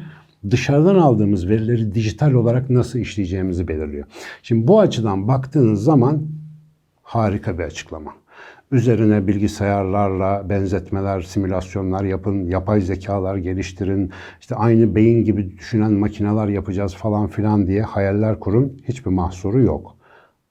dışarıdan 0.50 0.96
aldığımız 0.96 1.50
verileri 1.50 1.96
dijital 1.96 2.32
olarak 2.32 2.70
nasıl 2.70 3.00
işleyeceğimizi 3.00 3.68
belirliyor. 3.68 4.06
Şimdi 4.44 4.68
bu 4.68 4.80
açıdan 4.80 5.28
baktığınız 5.28 5.84
zaman 5.84 6.28
harika 7.02 7.58
bir 7.58 7.64
açıklama. 7.64 8.14
Üzerine 8.72 9.28
bilgisayarlarla 9.28 10.50
benzetmeler, 10.50 11.22
simülasyonlar 11.22 12.04
yapın, 12.04 12.46
yapay 12.46 12.82
zekalar 12.82 13.38
geliştirin, 13.38 14.12
işte 14.42 14.56
aynı 14.56 14.96
beyin 14.96 15.24
gibi 15.24 15.58
düşünen 15.58 15.92
makineler 15.92 16.48
yapacağız 16.48 16.96
falan 16.96 17.28
filan 17.28 17.68
diye 17.68 17.82
hayaller 17.82 18.40
kurun. 18.40 18.78
Hiçbir 18.88 19.12
mahsuru 19.12 19.62
yok. 19.62 19.96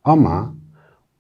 Ama 0.04 0.54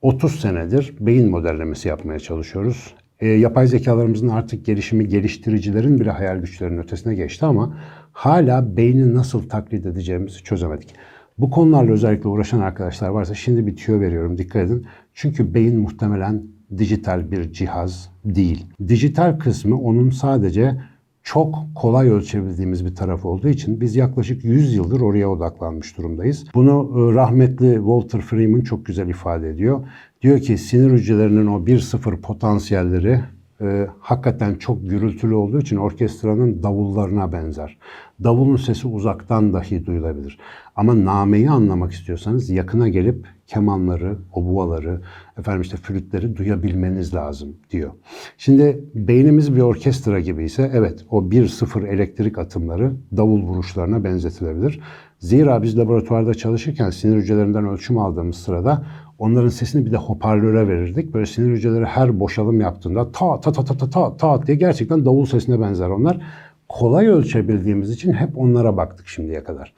30 0.02 0.40
senedir 0.40 0.94
beyin 1.00 1.30
modellemesi 1.30 1.88
yapmaya 1.88 2.18
çalışıyoruz. 2.18 2.94
E, 3.20 3.28
yapay 3.28 3.66
zekalarımızın 3.66 4.28
artık 4.28 4.66
gelişimi 4.66 5.08
geliştiricilerin 5.08 6.00
bile 6.00 6.10
hayal 6.10 6.36
güçlerinin 6.36 6.78
ötesine 6.78 7.14
geçti 7.14 7.46
ama 7.46 7.76
hala 8.12 8.76
beyni 8.76 9.14
nasıl 9.14 9.48
taklit 9.48 9.86
edeceğimizi 9.86 10.42
çözemedik. 10.42 10.94
Bu 11.38 11.50
konularla 11.50 11.92
özellikle 11.92 12.28
uğraşan 12.28 12.60
arkadaşlar 12.60 13.08
varsa 13.08 13.34
şimdi 13.34 13.66
bir 13.66 13.76
tüyo 13.76 14.00
veriyorum 14.00 14.38
dikkat 14.38 14.62
edin. 14.62 14.86
Çünkü 15.14 15.54
beyin 15.54 15.80
muhtemelen 15.80 16.57
dijital 16.76 17.30
bir 17.30 17.52
cihaz 17.52 18.10
değil. 18.24 18.66
Dijital 18.88 19.38
kısmı 19.38 19.80
onun 19.80 20.10
sadece 20.10 20.76
çok 21.22 21.54
kolay 21.74 22.10
ölçebildiğimiz 22.10 22.86
bir 22.86 22.94
taraf 22.94 23.24
olduğu 23.24 23.48
için 23.48 23.80
biz 23.80 23.96
yaklaşık 23.96 24.44
100 24.44 24.74
yıldır 24.74 25.00
oraya 25.00 25.30
odaklanmış 25.30 25.98
durumdayız. 25.98 26.46
Bunu 26.54 26.90
e, 26.94 27.14
rahmetli 27.14 27.74
Walter 27.74 28.20
Freeman 28.20 28.60
çok 28.60 28.86
güzel 28.86 29.08
ifade 29.08 29.50
ediyor. 29.50 29.80
Diyor 30.22 30.40
ki 30.40 30.58
sinir 30.58 30.90
hücrelerinin 30.90 31.46
o 31.46 31.58
1-0 31.58 32.20
potansiyelleri 32.20 33.20
e, 33.60 33.86
hakikaten 34.00 34.54
çok 34.54 34.90
gürültülü 34.90 35.34
olduğu 35.34 35.60
için 35.60 35.76
orkestranın 35.76 36.62
davullarına 36.62 37.32
benzer. 37.32 37.78
Davulun 38.24 38.56
sesi 38.56 38.88
uzaktan 38.88 39.52
dahi 39.52 39.86
duyulabilir. 39.86 40.38
Ama 40.76 41.04
nameyi 41.04 41.50
anlamak 41.50 41.92
istiyorsanız 41.92 42.50
yakına 42.50 42.88
gelip 42.88 43.26
kemanları, 43.48 44.16
obuaları, 44.32 45.00
efendim 45.38 45.62
işte 45.62 45.76
flütleri 45.76 46.36
duyabilmeniz 46.36 47.14
lazım 47.14 47.56
diyor. 47.70 47.90
Şimdi 48.38 48.84
beynimiz 48.94 49.56
bir 49.56 49.60
orkestra 49.60 50.20
gibi 50.20 50.44
ise 50.44 50.70
evet 50.74 51.04
o 51.10 51.22
1-0 51.22 51.86
elektrik 51.86 52.38
atımları 52.38 52.92
davul 53.16 53.42
vuruşlarına 53.42 54.04
benzetilebilir. 54.04 54.80
Zira 55.18 55.62
biz 55.62 55.78
laboratuvarda 55.78 56.34
çalışırken 56.34 56.90
sinir 56.90 57.16
hücrelerinden 57.16 57.66
ölçüm 57.68 57.98
aldığımız 57.98 58.36
sırada 58.36 58.86
onların 59.18 59.48
sesini 59.48 59.86
bir 59.86 59.92
de 59.92 59.96
hoparlöre 59.96 60.68
verirdik. 60.68 61.14
Böyle 61.14 61.26
sinir 61.26 61.50
hücreleri 61.50 61.84
her 61.84 62.20
boşalım 62.20 62.60
yaptığında 62.60 63.12
ta 63.12 63.40
ta 63.40 63.52
ta 63.52 63.64
ta 63.64 63.76
ta 63.76 63.90
ta 63.90 64.16
ta 64.16 64.46
diye 64.46 64.56
gerçekten 64.56 65.04
davul 65.04 65.26
sesine 65.26 65.60
benzer 65.60 65.88
onlar. 65.88 66.20
Kolay 66.68 67.06
ölçebildiğimiz 67.06 67.90
için 67.90 68.12
hep 68.12 68.38
onlara 68.38 68.76
baktık 68.76 69.08
şimdiye 69.08 69.44
kadar. 69.44 69.74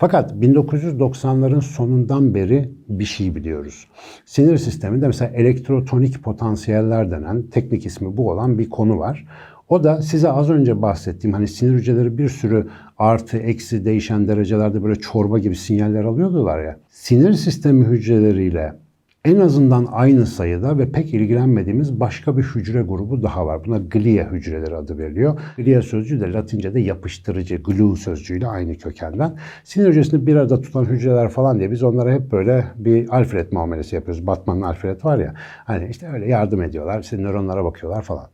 Fakat 0.00 0.32
1990'ların 0.32 1.60
sonundan 1.60 2.34
beri 2.34 2.70
bir 2.88 3.04
şey 3.04 3.34
biliyoruz. 3.34 3.88
Sinir 4.24 4.56
sisteminde 4.56 5.06
mesela 5.06 5.30
elektrotonik 5.34 6.22
potansiyeller 6.22 7.10
denen 7.10 7.42
teknik 7.42 7.86
ismi 7.86 8.16
bu 8.16 8.30
olan 8.30 8.58
bir 8.58 8.70
konu 8.70 8.98
var. 8.98 9.26
O 9.68 9.84
da 9.84 10.02
size 10.02 10.30
az 10.30 10.50
önce 10.50 10.82
bahsettiğim 10.82 11.34
hani 11.34 11.48
sinir 11.48 11.72
hücreleri 11.72 12.18
bir 12.18 12.28
sürü 12.28 12.68
artı 12.98 13.38
eksi 13.38 13.84
değişen 13.84 14.28
derecelerde 14.28 14.82
böyle 14.82 14.94
çorba 14.94 15.38
gibi 15.38 15.56
sinyaller 15.56 16.04
alıyordular 16.04 16.64
ya. 16.64 16.80
Sinir 16.88 17.32
sistemi 17.32 17.84
hücreleriyle 17.86 18.72
en 19.24 19.36
azından 19.36 19.88
aynı 19.92 20.26
sayıda 20.26 20.78
ve 20.78 20.92
pek 20.92 21.14
ilgilenmediğimiz 21.14 22.00
başka 22.00 22.36
bir 22.36 22.42
hücre 22.42 22.82
grubu 22.82 23.22
daha 23.22 23.46
var. 23.46 23.64
Buna 23.64 23.78
glia 23.78 24.32
hücreleri 24.32 24.76
adı 24.76 24.98
veriliyor. 24.98 25.40
Glia 25.56 25.82
sözcüğü 25.82 26.20
de 26.20 26.32
Latince'de 26.32 26.80
yapıştırıcı, 26.80 27.56
glue 27.56 27.96
sözcüğüyle 27.96 28.46
aynı 28.46 28.74
kökenden. 28.74 29.36
Sinir 29.64 29.88
hücresini 29.88 30.26
bir 30.26 30.36
arada 30.36 30.60
tutan 30.60 30.84
hücreler 30.84 31.28
falan 31.28 31.58
diye 31.58 31.70
biz 31.70 31.82
onlara 31.82 32.12
hep 32.12 32.32
böyle 32.32 32.64
bir 32.76 33.08
Alfred 33.08 33.52
muamelesi 33.52 33.94
yapıyoruz. 33.94 34.26
Batman'ın 34.26 34.62
Alfred 34.62 35.04
var 35.04 35.18
ya. 35.18 35.34
Hani 35.64 35.88
işte 35.90 36.08
öyle 36.12 36.28
yardım 36.28 36.62
ediyorlar, 36.62 37.00
işte 37.00 37.18
nöronlara 37.18 37.64
bakıyorlar 37.64 38.02
falan. 38.02 38.26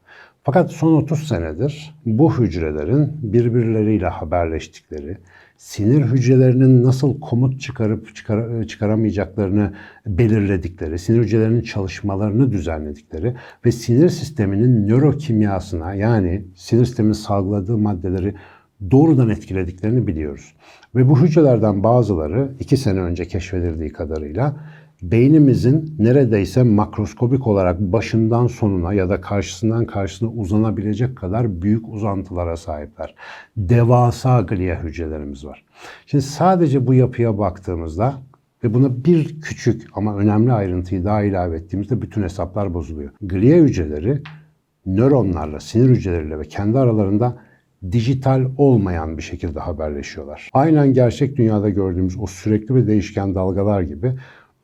Fakat 0.42 0.70
son 0.70 0.94
30 0.94 1.28
senedir 1.28 1.94
bu 2.06 2.38
hücrelerin 2.38 3.12
birbirleriyle 3.22 4.08
haberleştikleri, 4.08 5.18
sinir 5.56 6.02
hücrelerinin 6.02 6.82
nasıl 6.84 7.20
komut 7.20 7.60
çıkarıp 7.60 8.14
çıkar, 8.16 8.64
çıkaramayacaklarını 8.64 9.72
belirledikleri, 10.06 10.98
sinir 10.98 11.18
hücrelerinin 11.18 11.62
çalışmalarını 11.62 12.52
düzenledikleri 12.52 13.34
ve 13.64 13.72
sinir 13.72 14.08
sisteminin 14.08 14.88
nörokimyasına 14.88 15.94
yani 15.94 16.44
sinir 16.54 16.84
sisteminin 16.84 17.12
salgıladığı 17.12 17.78
maddeleri 17.78 18.34
doğrudan 18.90 19.28
etkilediklerini 19.28 20.06
biliyoruz. 20.06 20.54
Ve 20.94 21.08
bu 21.08 21.20
hücrelerden 21.20 21.82
bazıları 21.82 22.52
iki 22.60 22.76
sene 22.76 23.00
önce 23.00 23.24
keşfedildiği 23.24 23.92
kadarıyla 23.92 24.56
beynimizin 25.02 25.94
neredeyse 25.98 26.62
makroskobik 26.62 27.46
olarak 27.46 27.80
başından 27.80 28.46
sonuna 28.46 28.92
ya 28.92 29.08
da 29.08 29.20
karşısından 29.20 29.86
karşısına 29.86 30.28
uzanabilecek 30.28 31.16
kadar 31.16 31.62
büyük 31.62 31.88
uzantılara 31.88 32.56
sahipler. 32.56 33.14
Devasa 33.56 34.40
glia 34.40 34.82
hücrelerimiz 34.82 35.44
var. 35.44 35.64
Şimdi 36.06 36.24
sadece 36.24 36.86
bu 36.86 36.94
yapıya 36.94 37.38
baktığımızda 37.38 38.14
ve 38.64 38.74
buna 38.74 39.04
bir 39.04 39.40
küçük 39.40 39.86
ama 39.94 40.16
önemli 40.16 40.52
ayrıntıyı 40.52 41.04
daha 41.04 41.22
ilave 41.22 41.56
ettiğimizde 41.56 42.02
bütün 42.02 42.22
hesaplar 42.22 42.74
bozuluyor. 42.74 43.10
Glia 43.22 43.56
hücreleri 43.56 44.22
nöronlarla, 44.86 45.60
sinir 45.60 45.88
hücreleriyle 45.88 46.38
ve 46.38 46.44
kendi 46.44 46.78
aralarında 46.78 47.38
dijital 47.92 48.46
olmayan 48.56 49.18
bir 49.18 49.22
şekilde 49.22 49.60
haberleşiyorlar. 49.60 50.50
Aynen 50.52 50.92
gerçek 50.92 51.36
dünyada 51.36 51.70
gördüğümüz 51.70 52.16
o 52.20 52.26
sürekli 52.26 52.74
ve 52.74 52.86
değişken 52.86 53.34
dalgalar 53.34 53.82
gibi 53.82 54.12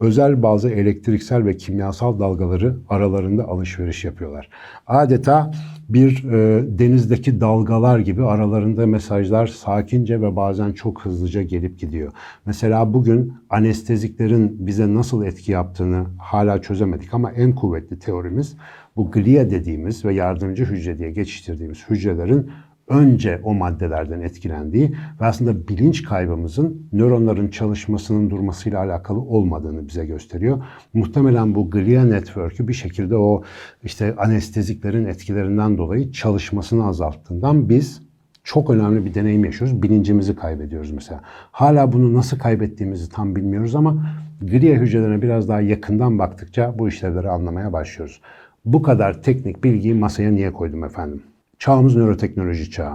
özel 0.03 0.43
bazı 0.43 0.71
elektriksel 0.71 1.45
ve 1.45 1.57
kimyasal 1.57 2.19
dalgaları 2.19 2.77
aralarında 2.89 3.45
alışveriş 3.45 4.05
yapıyorlar. 4.05 4.49
Adeta 4.87 5.51
bir 5.89 6.25
e, 6.25 6.65
denizdeki 6.79 7.41
dalgalar 7.41 7.99
gibi 7.99 8.25
aralarında 8.25 8.87
mesajlar 8.87 9.47
sakince 9.47 10.21
ve 10.21 10.37
bazen 10.37 10.73
çok 10.73 11.05
hızlıca 11.05 11.43
gelip 11.43 11.79
gidiyor. 11.79 12.13
Mesela 12.47 12.95
bugün 12.95 13.35
anesteziklerin 13.51 14.67
bize 14.67 14.95
nasıl 14.95 15.25
etki 15.25 15.53
yaptığını 15.53 16.07
hala 16.19 16.63
çözemedik 16.63 17.15
ama 17.15 17.33
en 17.33 17.55
kuvvetli 17.55 17.99
teorimiz 17.99 18.57
bu 18.97 19.11
glia 19.11 19.51
dediğimiz 19.51 20.05
ve 20.05 20.15
yardımcı 20.15 20.65
hücre 20.65 20.99
diye 20.99 21.11
geçiştirdiğimiz 21.11 21.91
hücrelerin 21.91 22.51
önce 22.89 23.41
o 23.45 23.55
maddelerden 23.55 24.21
etkilendiği 24.21 24.97
ve 25.21 25.27
aslında 25.27 25.69
bilinç 25.69 26.03
kaybımızın 26.03 26.89
nöronların 26.93 27.49
çalışmasının 27.49 28.31
durmasıyla 28.31 28.79
alakalı 28.79 29.21
olmadığını 29.21 29.89
bize 29.89 30.07
gösteriyor. 30.07 30.65
Muhtemelen 30.95 31.55
bu 31.55 31.71
glia 31.71 32.05
network'ü 32.05 32.69
bir 32.69 32.73
şekilde 32.73 33.17
o 33.17 33.43
işte 33.83 34.17
anesteziklerin 34.17 35.05
etkilerinden 35.05 35.79
dolayı 35.79 36.13
çalışmasını 36.13 36.87
azalttığından 36.87 37.69
biz 37.69 38.03
çok 38.45 38.71
önemli 38.71 39.05
bir 39.05 39.15
deneyim 39.15 39.45
yaşıyoruz. 39.45 39.83
Bilincimizi 39.83 40.37
kaybediyoruz 40.37 40.91
mesela. 40.91 41.21
Hala 41.53 41.93
bunu 41.93 42.15
nasıl 42.15 42.39
kaybettiğimizi 42.39 43.09
tam 43.11 43.37
bilmiyoruz 43.37 43.75
ama 43.75 44.07
glia 44.41 44.75
hücrelerine 44.75 45.23
biraz 45.23 45.49
daha 45.49 45.61
yakından 45.61 46.19
baktıkça 46.19 46.79
bu 46.79 46.89
işlevleri 46.89 47.31
anlamaya 47.31 47.73
başlıyoruz. 47.73 48.21
Bu 48.65 48.83
kadar 48.83 49.23
teknik 49.23 49.65
bilgiyi 49.65 49.95
masaya 49.95 50.31
niye 50.31 50.53
koydum 50.53 50.85
efendim? 50.85 51.23
Çağımız 51.63 51.97
nöroteknoloji 51.97 52.71
çağı. 52.71 52.93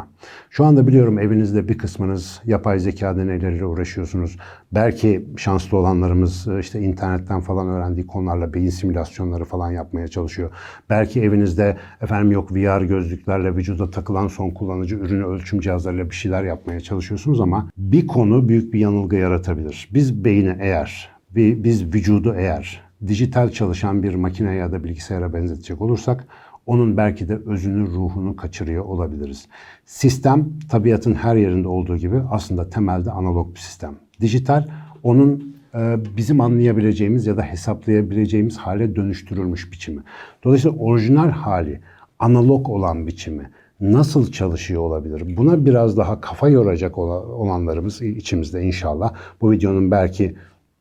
Şu 0.49 0.65
anda 0.65 0.87
biliyorum 0.87 1.19
evinizde 1.19 1.67
bir 1.67 1.77
kısmınız 1.77 2.41
yapay 2.45 2.79
zeka 2.79 3.17
deneyleriyle 3.17 3.65
uğraşıyorsunuz. 3.65 4.37
Belki 4.71 5.25
şanslı 5.37 5.77
olanlarımız 5.77 6.47
e, 6.47 6.59
işte 6.59 6.81
internetten 6.81 7.41
falan 7.41 7.67
öğrendiği 7.67 8.07
konularla 8.07 8.53
beyin 8.53 8.69
simülasyonları 8.69 9.45
falan 9.45 9.71
yapmaya 9.71 10.07
çalışıyor. 10.07 10.51
Belki 10.89 11.21
evinizde 11.21 11.77
efendim 12.01 12.31
yok 12.31 12.55
VR 12.55 12.81
gözlüklerle 12.81 13.55
vücuda 13.55 13.89
takılan 13.89 14.27
son 14.27 14.49
kullanıcı 14.49 14.95
ürünü 14.95 15.25
ölçüm 15.25 15.59
cihazlarıyla 15.59 16.09
bir 16.09 16.15
şeyler 16.15 16.43
yapmaya 16.43 16.79
çalışıyorsunuz 16.79 17.41
ama 17.41 17.69
bir 17.77 18.07
konu 18.07 18.49
büyük 18.49 18.73
bir 18.73 18.79
yanılgı 18.79 19.15
yaratabilir. 19.15 19.89
Biz 19.93 20.25
beyni 20.25 20.57
eğer, 20.59 21.09
biz 21.35 21.93
vücudu 21.93 22.35
eğer 22.37 22.81
dijital 23.07 23.49
çalışan 23.49 24.03
bir 24.03 24.15
makine 24.15 24.55
ya 24.55 24.71
da 24.71 24.83
bilgisayara 24.83 25.33
benzetecek 25.33 25.81
olursak 25.81 26.27
onun 26.67 26.97
belki 26.97 27.29
de 27.29 27.39
özünü, 27.45 27.87
ruhunu 27.87 28.35
kaçırıyor 28.35 28.85
olabiliriz. 28.85 29.47
Sistem 29.85 30.49
tabiatın 30.69 31.13
her 31.13 31.35
yerinde 31.35 31.67
olduğu 31.67 31.97
gibi 31.97 32.21
aslında 32.31 32.69
temelde 32.69 33.11
analog 33.11 33.55
bir 33.55 33.59
sistem. 33.59 33.95
Dijital 34.21 34.67
onun 35.03 35.55
e, 35.75 35.97
bizim 36.17 36.41
anlayabileceğimiz 36.41 37.27
ya 37.27 37.37
da 37.37 37.41
hesaplayabileceğimiz 37.41 38.57
hale 38.57 38.95
dönüştürülmüş 38.95 39.71
biçimi. 39.71 40.01
Dolayısıyla 40.43 40.77
orijinal 40.77 41.29
hali 41.29 41.81
analog 42.19 42.69
olan 42.69 43.07
biçimi 43.07 43.49
nasıl 43.81 44.31
çalışıyor 44.31 44.81
olabilir? 44.81 45.37
Buna 45.37 45.65
biraz 45.65 45.97
daha 45.97 46.21
kafa 46.21 46.49
yoracak 46.49 46.97
olanlarımız 46.97 48.01
içimizde 48.01 48.61
inşallah. 48.61 49.13
Bu 49.41 49.51
videonun 49.51 49.91
belki 49.91 50.35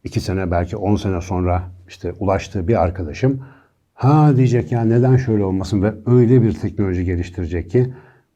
iki 0.04 0.20
sene 0.20 0.50
belki 0.50 0.76
on 0.76 0.96
sene 0.96 1.20
sonra 1.20 1.62
işte 1.88 2.12
ulaştığı 2.20 2.68
bir 2.68 2.82
arkadaşım 2.82 3.40
Ha 3.96 4.36
diyecek 4.36 4.72
ya 4.72 4.84
neden 4.84 5.16
şöyle 5.16 5.44
olmasın 5.44 5.82
ve 5.82 5.94
öyle 6.06 6.42
bir 6.42 6.52
teknoloji 6.52 7.04
geliştirecek 7.04 7.70
ki 7.70 7.94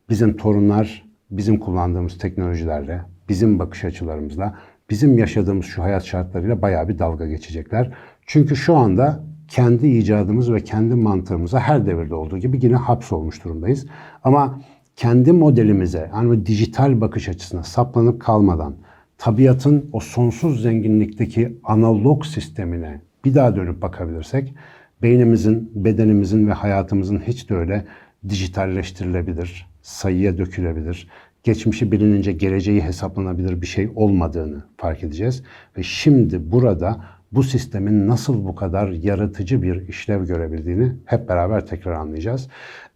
bizim 0.09 0.37
torunlar 0.37 1.05
bizim 1.31 1.59
kullandığımız 1.59 2.19
teknolojilerle, 2.19 3.01
bizim 3.29 3.59
bakış 3.59 3.85
açılarımızla, 3.85 4.55
bizim 4.91 5.19
yaşadığımız 5.19 5.67
şu 5.67 5.83
hayat 5.83 6.05
şartlarıyla 6.05 6.63
bayağı 6.63 6.89
bir 6.89 6.99
dalga 6.99 7.27
geçecekler. 7.27 7.93
Çünkü 8.27 8.57
şu 8.57 8.77
anda 8.77 9.25
kendi 9.49 9.89
icadımız 9.89 10.53
ve 10.53 10.61
kendi 10.61 10.95
mantığımıza 10.95 11.61
her 11.61 11.87
devirde 11.87 12.15
olduğu 12.15 12.39
gibi 12.39 12.59
yine 12.63 12.77
hapsolmuş 12.77 13.45
durumdayız. 13.45 13.87
Ama 14.25 14.61
kendi 14.97 15.33
modelimize, 15.33 16.11
yani 16.15 16.47
dijital 16.47 17.01
bakış 17.01 17.29
açısına 17.29 17.63
saplanıp 17.63 18.21
kalmadan, 18.21 18.75
tabiatın 19.19 19.91
o 19.93 20.01
sonsuz 20.01 20.63
zenginlikteki 20.63 21.59
analog 21.65 22.25
sistemine 22.25 23.01
bir 23.25 23.35
daha 23.35 23.57
dönüp 23.57 23.83
bakabilirsek, 23.83 24.55
beynimizin, 25.03 25.73
bedenimizin 25.75 26.49
ve 26.49 26.53
hayatımızın 26.53 27.19
hiç 27.19 27.51
de 27.51 27.55
öyle 27.55 27.85
dijitalleştirilebilir, 28.29 29.67
sayıya 29.83 30.39
dökülebilir, 30.39 31.09
geçmişi 31.45 31.93
bilinince 31.93 32.33
geleceği 32.33 32.81
hesaplanabilir 32.81 33.63
bir 33.63 33.67
şey 33.67 33.91
olmadığını 33.95 34.65
fark 34.77 35.05
edeceğiz. 35.05 35.43
Ve 35.77 35.83
şimdi 35.83 36.53
burada 36.53 37.05
bu 37.33 37.43
sistemin 37.43 38.09
nasıl 38.09 38.45
bu 38.45 38.55
kadar 38.55 38.89
yaratıcı 38.89 39.63
bir 39.63 39.89
işlev 39.89 40.25
görebildiğini 40.25 40.93
hep 41.05 41.29
beraber 41.29 41.67
tekrar 41.67 41.93
anlayacağız. 41.93 42.49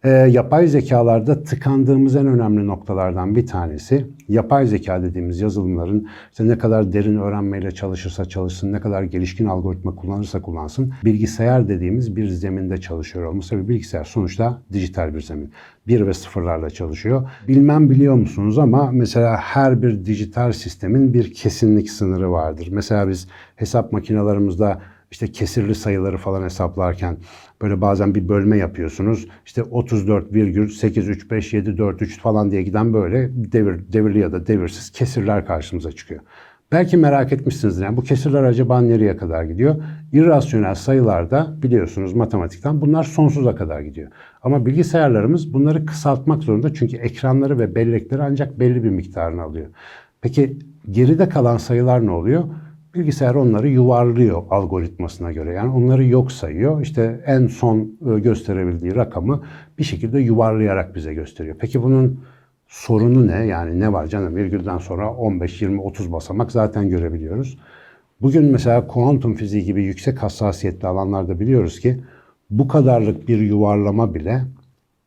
E, 0.03 0.09
yapay 0.09 0.67
zekalarda 0.67 1.43
tıkandığımız 1.43 2.15
en 2.15 2.27
önemli 2.27 2.67
noktalardan 2.67 3.35
bir 3.35 3.47
tanesi 3.47 4.07
yapay 4.27 4.67
zeka 4.67 5.03
dediğimiz 5.03 5.41
yazılımların 5.41 6.07
işte 6.31 6.47
ne 6.47 6.57
kadar 6.57 6.93
derin 6.93 7.17
öğrenmeyle 7.17 7.71
çalışırsa 7.71 8.25
çalışsın, 8.25 8.73
ne 8.73 8.79
kadar 8.79 9.03
gelişkin 9.03 9.45
algoritma 9.45 9.95
kullanırsa 9.95 10.41
kullansın, 10.41 10.93
bilgisayar 11.05 11.67
dediğimiz 11.67 12.15
bir 12.15 12.27
zeminde 12.27 12.77
çalışıyor 12.77 13.25
olması 13.25 13.57
ve 13.57 13.67
bilgisayar 13.67 14.03
sonuçta 14.03 14.61
dijital 14.73 15.13
bir 15.15 15.21
zemin. 15.21 15.51
Bir 15.87 16.07
ve 16.07 16.13
sıfırlarla 16.13 16.69
çalışıyor. 16.69 17.29
Bilmem 17.47 17.89
biliyor 17.89 18.15
musunuz 18.15 18.59
ama 18.59 18.91
mesela 18.91 19.37
her 19.37 19.81
bir 19.81 20.05
dijital 20.05 20.51
sistemin 20.51 21.13
bir 21.13 21.33
kesinlik 21.33 21.89
sınırı 21.89 22.31
vardır. 22.31 22.67
Mesela 22.71 23.09
biz 23.09 23.27
hesap 23.55 23.93
makinalarımızda 23.93 24.81
işte 25.11 25.31
kesirli 25.31 25.75
sayıları 25.75 26.17
falan 26.17 26.43
hesaplarken 26.43 27.17
böyle 27.61 27.81
bazen 27.81 28.15
bir 28.15 28.29
bölme 28.29 28.57
yapıyorsunuz. 28.57 29.27
İşte 29.45 29.61
34,835743 29.61 32.19
falan 32.19 32.51
diye 32.51 32.63
giden 32.63 32.93
böyle 32.93 33.29
devir, 33.33 33.93
devirli 33.93 34.19
ya 34.19 34.31
da 34.31 34.47
devirsiz 34.47 34.91
kesirler 34.91 35.45
karşımıza 35.45 35.91
çıkıyor. 35.91 36.21
Belki 36.71 36.97
merak 36.97 37.33
etmişsinizdir. 37.33 37.83
Yani 37.83 37.97
bu 37.97 38.01
kesirler 38.01 38.43
acaba 38.43 38.81
nereye 38.81 39.17
kadar 39.17 39.43
gidiyor? 39.43 39.75
İrrasyonel 40.13 40.75
sayılarda 40.75 41.55
biliyorsunuz 41.63 42.13
matematikten 42.13 42.81
bunlar 42.81 43.03
sonsuza 43.03 43.55
kadar 43.55 43.81
gidiyor. 43.81 44.11
Ama 44.43 44.65
bilgisayarlarımız 44.65 45.53
bunları 45.53 45.85
kısaltmak 45.85 46.43
zorunda 46.43 46.73
çünkü 46.73 46.97
ekranları 46.97 47.59
ve 47.59 47.75
bellekleri 47.75 48.23
ancak 48.23 48.59
belli 48.59 48.83
bir 48.83 48.89
miktarını 48.89 49.41
alıyor. 49.41 49.67
Peki 50.21 50.59
geride 50.91 51.29
kalan 51.29 51.57
sayılar 51.57 52.05
ne 52.05 52.11
oluyor? 52.11 52.43
Bilgisayar 52.93 53.35
onları 53.35 53.69
yuvarlıyor 53.69 54.43
algoritmasına 54.49 55.31
göre. 55.31 55.53
Yani 55.53 55.71
onları 55.71 56.05
yok 56.05 56.31
sayıyor. 56.31 56.81
İşte 56.81 57.23
en 57.25 57.47
son 57.47 57.97
e, 58.15 58.19
gösterebildiği 58.19 58.95
rakamı 58.95 59.41
bir 59.77 59.83
şekilde 59.83 60.19
yuvarlayarak 60.19 60.95
bize 60.95 61.13
gösteriyor. 61.13 61.55
Peki 61.59 61.83
bunun 61.83 62.19
sorunu 62.75 63.27
ne? 63.27 63.45
Yani 63.45 63.79
ne 63.79 63.93
var 63.93 64.07
canım 64.07 64.35
virgülden 64.35 64.77
sonra 64.77 65.13
15, 65.13 65.61
20, 65.61 65.81
30 65.81 66.11
basamak 66.11 66.51
zaten 66.51 66.89
görebiliyoruz. 66.89 67.57
Bugün 68.21 68.45
mesela 68.45 68.87
kuantum 68.87 69.35
fiziği 69.35 69.63
gibi 69.63 69.83
yüksek 69.83 70.23
hassasiyetli 70.23 70.87
alanlarda 70.87 71.39
biliyoruz 71.39 71.79
ki 71.79 71.99
bu 72.49 72.67
kadarlık 72.67 73.27
bir 73.27 73.39
yuvarlama 73.39 74.13
bile 74.13 74.41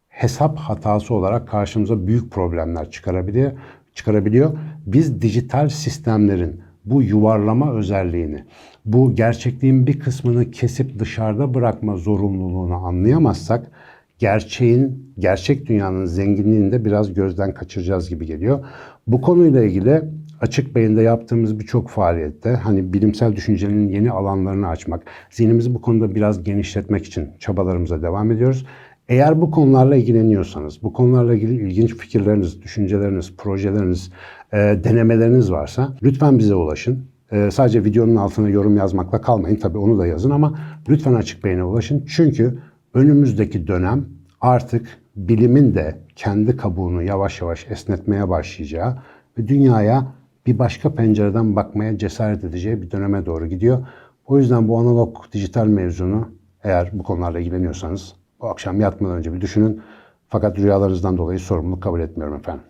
hesap 0.08 0.58
hatası 0.58 1.14
olarak 1.14 1.48
karşımıza 1.48 2.06
büyük 2.06 2.30
problemler 2.30 2.90
çıkarabiliyor. 2.90 3.52
çıkarabiliyor. 3.94 4.58
Biz 4.86 5.22
dijital 5.22 5.68
sistemlerin 5.68 6.60
bu 6.84 7.02
yuvarlama 7.02 7.72
özelliğini, 7.72 8.44
bu 8.84 9.14
gerçekliğin 9.14 9.86
bir 9.86 10.00
kısmını 10.00 10.50
kesip 10.50 10.98
dışarıda 10.98 11.54
bırakma 11.54 11.96
zorunluluğunu 11.96 12.74
anlayamazsak 12.74 13.70
gerçeğin, 14.18 15.14
gerçek 15.18 15.66
dünyanın 15.66 16.04
zenginliğini 16.04 16.72
de 16.72 16.84
biraz 16.84 17.14
gözden 17.14 17.54
kaçıracağız 17.54 18.08
gibi 18.08 18.26
geliyor. 18.26 18.64
Bu 19.06 19.20
konuyla 19.20 19.64
ilgili 19.64 20.02
Açık 20.40 20.74
Beyin'de 20.74 21.02
yaptığımız 21.02 21.58
birçok 21.58 21.88
faaliyette 21.88 22.50
hani 22.50 22.92
bilimsel 22.92 23.36
düşüncenin 23.36 23.88
yeni 23.88 24.10
alanlarını 24.10 24.68
açmak, 24.68 25.02
zihnimizi 25.30 25.74
bu 25.74 25.80
konuda 25.80 26.14
biraz 26.14 26.44
genişletmek 26.44 27.06
için 27.06 27.28
çabalarımıza 27.38 28.02
devam 28.02 28.30
ediyoruz. 28.30 28.66
Eğer 29.08 29.40
bu 29.40 29.50
konularla 29.50 29.96
ilgileniyorsanız, 29.96 30.82
bu 30.82 30.92
konularla 30.92 31.34
ilgili 31.34 31.68
ilginç 31.68 31.94
fikirleriniz, 31.96 32.62
düşünceleriniz, 32.62 33.36
projeleriniz, 33.36 34.10
e, 34.52 34.56
denemeleriniz 34.56 35.52
varsa 35.52 35.96
lütfen 36.02 36.38
bize 36.38 36.54
ulaşın. 36.54 37.04
E, 37.32 37.50
sadece 37.50 37.84
videonun 37.84 38.16
altına 38.16 38.48
yorum 38.48 38.76
yazmakla 38.76 39.20
kalmayın. 39.20 39.56
Tabii 39.56 39.78
onu 39.78 39.98
da 39.98 40.06
yazın 40.06 40.30
ama 40.30 40.58
lütfen 40.88 41.14
Açık 41.14 41.44
Beyin'e 41.44 41.64
ulaşın. 41.64 42.04
Çünkü 42.16 42.58
önümüzdeki 42.98 43.66
dönem 43.66 44.04
artık 44.40 44.98
bilimin 45.16 45.74
de 45.74 45.98
kendi 46.16 46.56
kabuğunu 46.56 47.02
yavaş 47.02 47.40
yavaş 47.40 47.66
esnetmeye 47.70 48.28
başlayacağı 48.28 48.98
ve 49.38 49.48
dünyaya 49.48 50.06
bir 50.46 50.58
başka 50.58 50.94
pencereden 50.94 51.56
bakmaya 51.56 51.98
cesaret 51.98 52.44
edeceği 52.44 52.82
bir 52.82 52.90
döneme 52.90 53.26
doğru 53.26 53.46
gidiyor. 53.46 53.86
O 54.26 54.38
yüzden 54.38 54.68
bu 54.68 54.78
analog 54.78 55.16
dijital 55.32 55.66
mevzunu 55.66 56.28
eğer 56.64 56.90
bu 56.92 57.02
konularla 57.02 57.38
ilgileniyorsanız 57.38 58.14
bu 58.40 58.46
akşam 58.46 58.80
yatmadan 58.80 59.16
önce 59.16 59.32
bir 59.32 59.40
düşünün. 59.40 59.80
Fakat 60.28 60.58
rüyalarınızdan 60.58 61.18
dolayı 61.18 61.38
sorumluluk 61.38 61.82
kabul 61.82 62.00
etmiyorum 62.00 62.36
efendim. 62.36 62.62